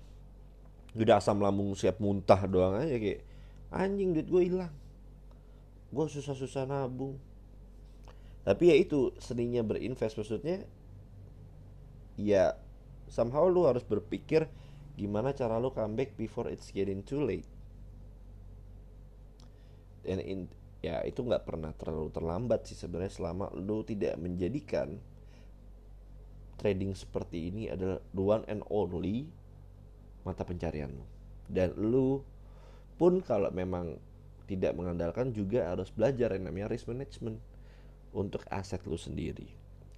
udah 0.98 1.22
asam 1.22 1.38
lambung 1.38 1.74
siap 1.78 2.02
muntah 2.02 2.38
doang 2.50 2.78
aja 2.82 2.98
kayak 2.98 3.22
anjing 3.70 4.14
duit 4.14 4.26
gue 4.26 4.42
hilang. 4.50 4.74
Gue 5.94 6.04
susah-susah 6.10 6.66
nabung. 6.66 7.16
Tapi 8.42 8.72
ya 8.72 8.76
itu 8.78 9.12
seninya 9.20 9.60
berinvest 9.60 10.18
maksudnya 10.18 10.64
ya 12.18 12.58
somehow 13.06 13.46
lu 13.46 13.64
harus 13.68 13.86
berpikir 13.86 14.50
gimana 14.98 15.30
cara 15.30 15.62
lu 15.62 15.70
comeback 15.70 16.18
before 16.18 16.50
it's 16.50 16.74
getting 16.74 17.06
too 17.06 17.22
late? 17.22 17.46
Dan 20.02 20.18
in, 20.18 20.50
ya 20.82 21.06
itu 21.06 21.22
nggak 21.22 21.46
pernah 21.46 21.70
terlalu 21.78 22.10
terlambat 22.10 22.66
sih 22.66 22.74
sebenarnya 22.74 23.14
selama 23.14 23.54
lu 23.54 23.86
tidak 23.86 24.18
menjadikan 24.18 24.98
trading 26.58 26.98
seperti 26.98 27.54
ini 27.54 27.70
adalah 27.70 28.02
the 28.10 28.24
one 28.24 28.42
and 28.50 28.66
only 28.66 29.30
mata 30.26 30.42
pencarian 30.42 30.90
lu. 30.90 31.06
Dan 31.46 31.78
lu 31.78 32.26
pun 32.98 33.22
kalau 33.22 33.54
memang 33.54 34.02
tidak 34.50 34.74
mengandalkan 34.74 35.30
juga 35.30 35.70
harus 35.70 35.94
belajar 35.94 36.34
yang 36.34 36.50
namanya 36.50 36.72
risk 36.72 36.90
management 36.90 37.38
untuk 38.10 38.42
aset 38.50 38.82
lu 38.88 38.98
sendiri. 38.98 39.46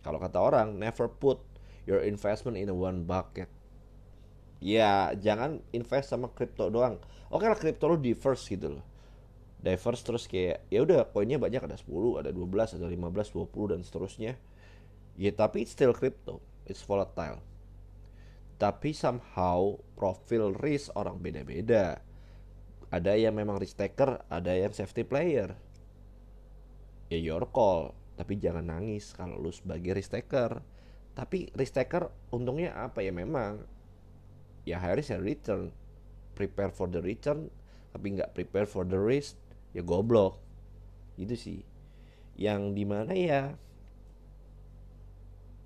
Kalau 0.05 0.21
kata 0.21 0.37
orang 0.37 0.77
never 0.77 1.09
put 1.09 1.41
your 1.89 2.05
investment 2.05 2.61
in 2.61 2.69
a 2.69 2.77
one 2.77 3.09
bucket 3.09 3.49
ya 4.61 5.17
jangan 5.17 5.61
invest 5.73 6.13
sama 6.13 6.29
kripto 6.31 6.69
doang 6.69 7.01
oke 7.33 7.45
lah 7.45 7.57
kripto 7.57 7.89
lu 7.89 7.97
diverse 7.97 8.45
gitu 8.47 8.79
loh 8.79 8.85
diverse 9.61 10.05
terus 10.05 10.25
kayak 10.29 10.65
ya 10.73 10.85
udah 10.85 11.09
koinnya 11.13 11.37
banyak 11.37 11.65
ada 11.65 11.77
10 11.77 12.21
ada 12.21 12.31
12 12.33 12.77
ada 12.81 12.87
15 12.89 13.37
20 13.37 13.73
dan 13.73 13.81
seterusnya 13.85 14.33
ya 15.21 15.31
tapi 15.33 15.65
it's 15.65 15.73
still 15.73 15.93
crypto 15.93 16.41
it's 16.71 16.87
volatile. 16.87 17.43
Tapi 18.55 18.95
somehow 18.95 19.75
profil 19.99 20.55
risk 20.55 20.95
orang 20.95 21.19
beda-beda. 21.19 21.99
Ada 22.95 23.19
yang 23.19 23.35
memang 23.35 23.59
risk 23.59 23.83
taker, 23.83 24.23
ada 24.31 24.55
yang 24.55 24.71
safety 24.71 25.03
player. 25.03 25.59
Ya 27.11 27.19
your 27.19 27.51
call, 27.51 27.91
tapi 28.15 28.39
jangan 28.39 28.71
nangis 28.71 29.11
kalau 29.19 29.43
lu 29.43 29.51
sebagai 29.51 29.99
risk 29.99 30.15
taker. 30.15 30.63
Tapi 31.19 31.51
risk 31.59 31.75
taker 31.75 32.07
untungnya 32.31 32.79
apa 32.79 33.03
ya 33.03 33.11
memang 33.11 33.67
ya 34.71 34.79
high 34.79 34.95
risk 34.95 35.11
return. 35.19 35.75
Prepare 36.39 36.73
for 36.73 36.89
the 36.89 37.03
return, 37.03 37.51
tapi 37.93 38.17
nggak 38.17 38.33
prepare 38.33 38.65
for 38.65 38.87
the 38.87 38.97
risk, 38.97 39.37
ya 39.77 39.83
goblok. 39.83 40.41
Itu 41.19 41.37
sih. 41.37 41.67
Yang 42.39 42.61
di 42.79 42.85
mana 42.89 43.13
ya? 43.13 43.59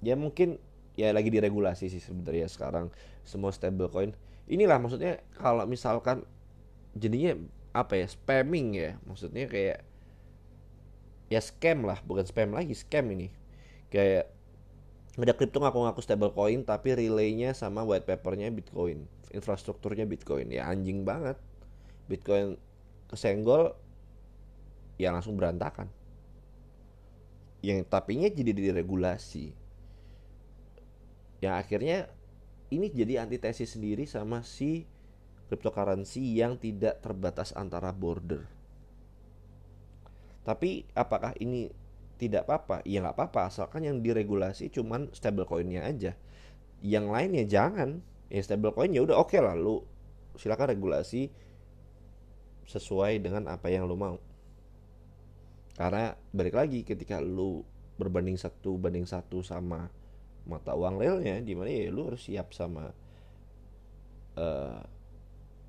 Ya 0.02 0.14
mungkin 0.18 0.58
ya 0.98 1.14
lagi 1.14 1.30
diregulasi 1.30 1.92
sih 1.92 2.02
sebenarnya 2.02 2.50
sekarang. 2.50 2.90
Semua 3.22 3.54
stable 3.54 3.88
coin 3.92 4.12
inilah 4.44 4.76
maksudnya 4.76 5.24
kalau 5.40 5.64
misalkan 5.64 6.24
jadinya 6.96 7.36
apa 7.74 7.98
ya? 7.98 8.06
Spamming 8.06 8.68
ya. 8.76 8.90
Maksudnya 9.06 9.48
kayak 9.48 9.82
ya 11.32 11.40
scam 11.40 11.86
lah. 11.86 11.98
Bukan 12.04 12.24
spam 12.28 12.52
lagi 12.54 12.76
scam 12.76 13.08
ini. 13.10 13.32
Kayak 13.88 14.30
ada 15.14 15.30
kripto 15.30 15.62
ngaku-ngaku 15.62 16.02
stable 16.02 16.34
coin 16.34 16.66
tapi 16.66 16.98
relaynya 16.98 17.54
sama 17.54 17.86
white 17.86 18.02
papernya 18.02 18.50
bitcoin. 18.50 19.06
Infrastrukturnya 19.30 20.10
bitcoin. 20.10 20.50
Ya 20.50 20.66
anjing 20.66 21.06
banget. 21.06 21.38
Bitcoin 22.10 22.58
kesenggol 23.06 23.78
ya 24.98 25.14
langsung 25.14 25.38
berantakan. 25.38 25.86
Yang 27.62 27.86
tapinya 27.86 28.26
jadi 28.26 28.50
diregulasi. 28.50 29.54
Yang 31.38 31.54
akhirnya 31.54 31.98
ini 32.74 32.90
jadi 32.90 33.22
antitesis 33.22 33.78
sendiri 33.78 34.10
sama 34.10 34.42
si 34.42 34.90
cryptocurrency 35.46 36.34
yang 36.34 36.58
tidak 36.58 36.98
terbatas 36.98 37.54
antara 37.54 37.94
border. 37.94 38.42
Tapi 40.42 40.84
apakah 40.92 41.32
ini 41.38 41.70
tidak 42.16 42.46
apa-apa? 42.46 42.84
Ya 42.86 43.02
nggak 43.02 43.16
apa-apa, 43.16 43.50
asalkan 43.50 43.84
yang 43.84 44.00
diregulasi 44.00 44.70
cuman 44.70 45.10
stablecoinnya 45.10 45.84
aja. 45.84 46.12
Yang 46.84 47.06
lainnya 47.10 47.44
jangan. 47.46 48.00
Ya 48.30 48.40
stablecoin 48.40 48.94
ya 48.94 49.04
udah 49.04 49.16
oke 49.20 49.34
okay 49.34 49.40
lah, 49.42 49.54
lu 49.54 49.84
silakan 50.34 50.74
regulasi 50.74 51.30
sesuai 52.64 53.20
dengan 53.20 53.50
apa 53.50 53.68
yang 53.68 53.84
lu 53.84 53.94
mau. 53.94 54.16
Karena 55.74 56.14
balik 56.30 56.54
lagi 56.54 56.86
ketika 56.86 57.18
lu 57.18 57.66
berbanding 57.98 58.38
satu 58.38 58.74
banding 58.78 59.06
satu 59.06 59.42
sama 59.42 59.90
mata 60.44 60.74
uang 60.76 61.00
realnya 61.00 61.40
di 61.40 61.54
mana 61.56 61.70
ya 61.70 61.88
lu 61.88 62.10
harus 62.10 62.26
siap 62.26 62.52
sama 62.52 62.92
uh, 64.36 64.82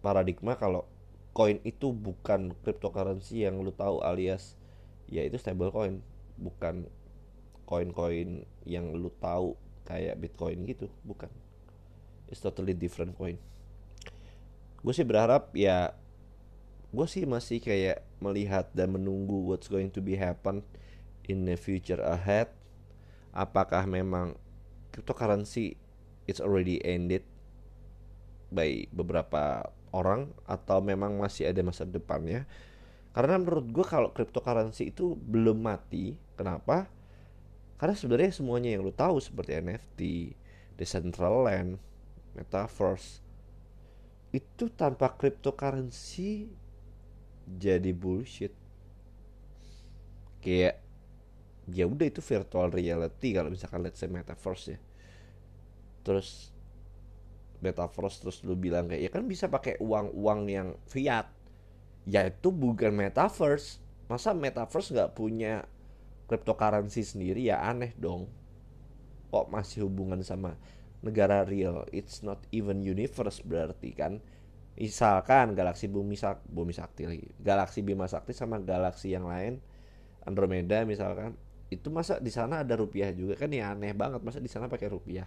paradigma 0.04 0.58
kalau 0.60 0.84
koin 1.32 1.62
itu 1.64 1.96
bukan 1.96 2.52
cryptocurrency 2.66 3.46
yang 3.48 3.62
lu 3.62 3.72
tahu 3.72 4.04
alias 4.04 4.60
ya 5.08 5.24
itu 5.24 5.38
stable 5.40 5.72
coin 5.72 6.02
bukan 6.36 6.88
koin-koin 7.66 8.46
yang 8.64 8.94
lu 8.94 9.10
tahu 9.18 9.58
kayak 9.86 10.18
bitcoin 10.22 10.66
gitu 10.66 10.90
bukan. 11.02 11.30
It's 12.30 12.42
totally 12.42 12.74
different 12.74 13.18
coin. 13.18 13.38
Gue 14.82 14.94
sih 14.94 15.06
berharap 15.06 15.54
ya 15.58 15.94
gue 16.96 17.08
sih 17.10 17.28
masih 17.28 17.60
kayak 17.60 18.06
melihat 18.24 18.72
dan 18.72 18.96
menunggu 18.96 19.52
what's 19.52 19.68
going 19.68 19.92
to 19.92 20.00
be 20.00 20.16
happen 20.16 20.64
in 21.26 21.46
the 21.46 21.58
future 21.58 22.00
ahead. 22.02 22.50
Apakah 23.36 23.84
memang 23.84 24.40
cryptocurrency 24.96 25.76
it's 26.26 26.42
already 26.42 26.82
ended 26.86 27.26
by 28.50 28.88
beberapa 28.94 29.70
orang 29.92 30.32
atau 30.46 30.80
memang 30.84 31.18
masih 31.20 31.50
ada 31.50 31.62
masa 31.64 31.84
depannya 31.88 32.46
karena 33.16 33.40
menurut 33.40 33.72
gue 33.72 33.86
kalau 33.88 34.12
cryptocurrency 34.12 34.92
itu 34.92 35.16
belum 35.16 35.64
mati 35.64 36.20
kenapa? 36.36 36.92
Karena 37.80 37.96
sebenarnya 37.96 38.36
semuanya 38.36 38.76
yang 38.76 38.84
lo 38.84 38.92
tahu 38.92 39.24
seperti 39.24 39.56
NFT 39.56 40.02
Decentraland 40.76 41.80
Metaverse 42.36 43.24
itu 44.36 44.68
tanpa 44.68 45.16
cryptocurrency 45.16 46.52
jadi 47.48 47.96
bullshit. 47.96 48.52
Kayak 50.44 50.84
ya 51.72 51.88
udah 51.88 52.12
itu 52.12 52.20
virtual 52.20 52.68
reality 52.68 53.32
kalau 53.32 53.48
misalkan 53.48 53.80
let's 53.80 54.04
say 54.04 54.12
metaverse 54.12 54.76
ya. 54.76 54.80
Terus 56.04 56.52
metaverse 57.64 58.20
terus 58.20 58.44
lu 58.44 58.60
bilang 58.60 58.92
kayak 58.92 59.08
ya 59.08 59.10
kan 59.10 59.24
bisa 59.24 59.48
pakai 59.48 59.80
uang 59.80 60.12
uang 60.12 60.40
yang 60.52 60.76
fiat 60.84 61.32
ya 62.06 62.26
itu 62.30 62.50
bukan 62.54 62.94
metaverse. 62.94 63.82
Masa 64.06 64.38
metaverse 64.38 64.94
nggak 64.94 65.14
punya 65.18 65.66
cryptocurrency 66.30 67.02
sendiri? 67.02 67.50
Ya 67.50 67.62
aneh 67.66 67.94
dong. 67.98 68.30
Kok 69.34 69.50
masih 69.52 69.90
hubungan 69.90 70.22
sama 70.22 70.56
negara 71.02 71.44
real? 71.44 71.86
It's 71.90 72.22
not 72.22 72.42
even 72.54 72.86
universe 72.86 73.42
berarti 73.42 73.92
kan? 73.94 74.22
Misalkan 74.76 75.56
galaksi 75.56 75.88
bumi 75.88 76.16
sak 76.20 76.46
bumi 76.46 76.72
sakti 76.76 77.10
lagi. 77.10 77.28
Galaksi 77.42 77.80
bima 77.82 78.06
sakti 78.06 78.36
sama 78.36 78.60
galaksi 78.62 79.12
yang 79.14 79.26
lain 79.26 79.60
Andromeda 80.26 80.84
misalkan. 80.84 81.38
Itu 81.74 81.90
masa 81.90 82.22
di 82.22 82.30
sana 82.30 82.62
ada 82.62 82.78
rupiah 82.78 83.10
juga 83.14 83.38
kan? 83.40 83.50
Ya 83.50 83.74
aneh 83.74 83.94
banget. 83.98 84.22
Masa 84.22 84.38
di 84.42 84.50
sana 84.52 84.70
pakai 84.70 84.90
rupiah? 84.94 85.26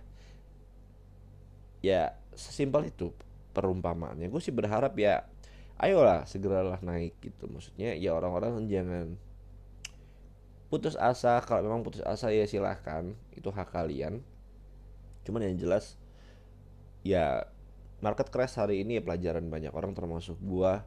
Ya 1.82 2.18
sesimpel 2.34 2.90
itu 2.90 3.14
perumpamaannya. 3.54 4.30
Gue 4.30 4.42
sih 4.42 4.54
berharap 4.54 4.94
ya 4.98 5.26
ayolah 5.78 6.26
segeralah 6.26 6.82
naik 6.82 7.16
gitu. 7.22 7.46
Maksudnya 7.46 7.94
ya 7.94 8.12
orang-orang 8.12 8.66
jangan 8.66 9.14
putus 10.68 10.98
asa. 10.98 11.38
Kalau 11.46 11.64
memang 11.64 11.86
putus 11.86 12.02
asa 12.02 12.34
ya 12.34 12.44
silahkan. 12.44 13.14
Itu 13.32 13.54
hak 13.54 13.70
kalian. 13.72 14.20
Cuman 15.22 15.46
yang 15.46 15.56
jelas 15.56 15.94
ya 17.06 17.46
market 18.02 18.28
crash 18.28 18.58
hari 18.58 18.82
ini 18.82 18.98
ya 18.98 19.02
pelajaran 19.06 19.46
banyak 19.48 19.72
orang 19.72 19.94
termasuk 19.94 20.36
gua. 20.42 20.82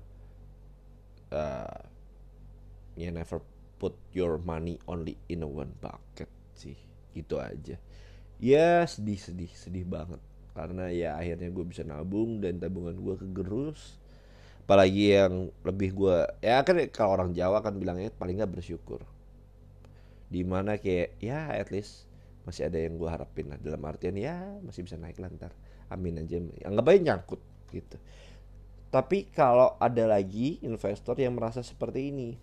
Uh, 1.31 1.87
ya 2.99 3.07
never 3.07 3.39
put 3.79 3.95
your 4.11 4.35
money 4.35 4.75
only 4.85 5.15
in 5.31 5.47
one 5.47 5.71
bucket 5.79 6.27
sih. 6.51 6.75
Gitu 7.15 7.39
aja. 7.39 7.79
Ya 8.43 8.83
sedih 8.83 9.17
sedih 9.17 9.51
sedih 9.55 9.87
banget. 9.87 10.19
Karena 10.51 10.91
ya 10.91 11.15
akhirnya 11.15 11.47
gue 11.47 11.63
bisa 11.63 11.87
nabung 11.87 12.43
dan 12.43 12.59
tabungan 12.59 12.91
gue 12.99 13.15
kegerus 13.15 14.00
apalagi 14.71 15.19
yang 15.19 15.51
lebih 15.67 15.91
gue 15.91 16.17
ya 16.39 16.63
kan 16.63 16.79
kalau 16.95 17.19
orang 17.19 17.35
Jawa 17.35 17.59
kan 17.59 17.75
bilangnya 17.75 18.07
paling 18.15 18.39
nggak 18.39 18.55
bersyukur. 18.55 19.03
Di 20.31 20.47
mana 20.47 20.79
kayak 20.79 21.19
ya 21.19 21.51
at 21.51 21.75
least 21.75 22.07
masih 22.47 22.71
ada 22.71 22.79
yang 22.79 22.95
gue 22.95 23.09
harapin 23.11 23.51
lah. 23.51 23.59
Dalam 23.59 23.83
artian 23.83 24.15
ya 24.15 24.39
masih 24.63 24.87
bisa 24.87 24.95
naik 24.95 25.19
lantar 25.19 25.51
amin 25.91 26.23
aja. 26.23 26.39
Anggap 26.63 26.87
aja 26.87 26.99
nyangkut 27.03 27.43
gitu. 27.75 27.99
Tapi 28.87 29.27
kalau 29.35 29.75
ada 29.75 30.07
lagi 30.07 30.63
investor 30.63 31.19
yang 31.19 31.35
merasa 31.35 31.59
seperti 31.59 32.07
ini 32.07 32.39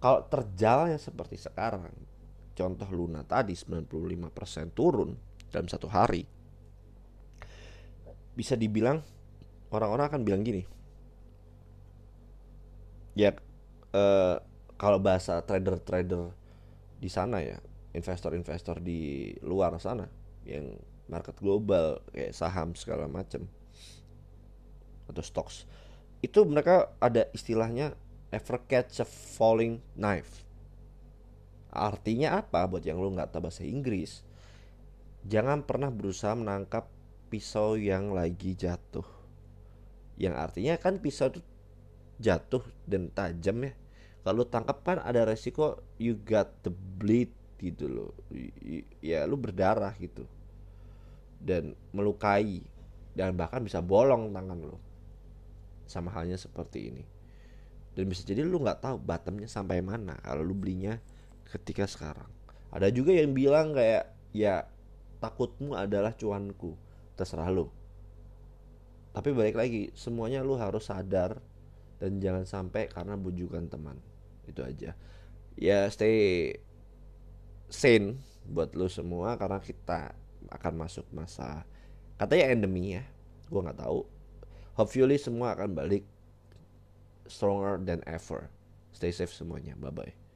kalau 0.00 0.24
terjalnya 0.32 0.96
seperti 0.96 1.36
sekarang 1.36 1.92
contoh 2.56 2.88
Luna 2.88 3.20
tadi 3.28 3.52
95% 3.52 4.32
turun 4.72 5.12
dalam 5.52 5.68
satu 5.68 5.92
hari 5.92 6.24
bisa 8.32 8.56
dibilang 8.56 9.19
orang-orang 9.70 10.06
akan 10.10 10.22
bilang 10.26 10.42
gini. 10.42 10.62
Ya 13.14 13.34
eh, 13.94 14.36
kalau 14.78 14.98
bahasa 15.02 15.42
trader-trader 15.42 16.30
di 17.00 17.10
sana 17.10 17.42
ya 17.42 17.58
investor-investor 17.90 18.78
di 18.78 19.32
luar 19.42 19.74
sana 19.82 20.06
yang 20.46 20.78
market 21.10 21.34
global 21.42 21.98
kayak 22.14 22.36
saham 22.36 22.78
segala 22.78 23.10
macam 23.10 23.50
atau 25.10 25.22
stocks 25.26 25.66
itu 26.22 26.46
mereka 26.46 26.94
ada 27.02 27.26
istilahnya 27.34 27.98
ever 28.30 28.62
catch 28.70 29.02
a 29.02 29.06
falling 29.08 29.82
knife. 29.98 30.46
Artinya 31.70 32.38
apa? 32.38 32.62
Buat 32.70 32.86
yang 32.86 33.02
lu 33.02 33.10
nggak 33.10 33.34
tahu 33.34 33.50
bahasa 33.50 33.66
Inggris 33.66 34.22
jangan 35.26 35.66
pernah 35.66 35.92
berusaha 35.92 36.32
menangkap 36.32 36.88
pisau 37.28 37.76
yang 37.76 38.16
lagi 38.16 38.56
jatuh 38.56 39.19
yang 40.20 40.36
artinya 40.36 40.76
kan 40.76 41.00
pisau 41.00 41.32
itu 41.32 41.40
jatuh 42.20 42.60
dan 42.84 43.08
tajam 43.08 43.64
ya. 43.64 43.72
Kalau 44.20 44.44
tangkap 44.44 44.84
kan 44.84 45.00
ada 45.00 45.24
resiko 45.24 45.80
you 45.96 46.20
got 46.20 46.60
the 46.60 46.68
bleed 47.00 47.32
gitu 47.56 47.88
loh. 47.88 48.12
Ya 49.00 49.24
lu 49.24 49.40
berdarah 49.40 49.96
gitu. 49.96 50.28
Dan 51.40 51.72
melukai 51.96 52.60
dan 53.16 53.32
bahkan 53.32 53.64
bisa 53.64 53.80
bolong 53.80 54.28
tangan 54.36 54.60
lo 54.60 54.76
sama 55.88 56.12
halnya 56.12 56.36
seperti 56.36 56.92
ini. 56.92 57.04
Dan 57.96 58.12
bisa 58.12 58.20
jadi 58.28 58.44
lu 58.44 58.60
nggak 58.60 58.84
tahu 58.84 59.00
bottomnya 59.00 59.48
sampai 59.48 59.80
mana 59.80 60.20
kalau 60.20 60.44
lu 60.44 60.52
belinya 60.52 61.00
ketika 61.48 61.88
sekarang. 61.88 62.28
Ada 62.68 62.92
juga 62.92 63.16
yang 63.16 63.32
bilang 63.32 63.72
kayak 63.72 64.12
ya 64.36 64.68
takutmu 65.16 65.72
adalah 65.72 66.12
cuanku. 66.12 66.76
Terserah 67.16 67.48
lu 67.48 67.79
tapi 69.10 69.34
balik 69.34 69.58
lagi 69.58 69.90
semuanya 69.98 70.46
lu 70.46 70.54
harus 70.54 70.86
sadar 70.86 71.42
dan 71.98 72.22
jangan 72.22 72.46
sampai 72.46 72.86
karena 72.86 73.18
bujukan 73.18 73.66
teman. 73.66 73.98
Itu 74.46 74.62
aja. 74.62 74.94
Ya 75.58 75.90
stay 75.90 76.54
sane 77.70 78.18
buat 78.46 78.72
lu 78.74 78.86
semua 78.90 79.36
karena 79.36 79.58
kita 79.62 80.14
akan 80.50 80.74
masuk 80.88 81.06
masa 81.14 81.62
katanya 82.18 82.46
endemi 82.50 82.96
ya 82.98 83.04
gue 83.50 83.60
nggak 83.60 83.82
tahu. 83.82 84.06
Hopefully 84.78 85.18
semua 85.18 85.58
akan 85.58 85.74
balik 85.74 86.06
stronger 87.26 87.82
than 87.82 88.00
ever. 88.06 88.48
Stay 88.94 89.10
safe 89.10 89.34
semuanya. 89.34 89.74
Bye 89.76 89.92
bye 89.92 90.29